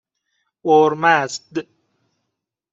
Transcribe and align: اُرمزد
اُرمزد 0.65 1.51